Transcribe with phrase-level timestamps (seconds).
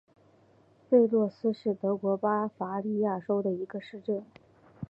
[0.89, 4.25] 弗洛斯是德国巴伐利亚州的一个市镇。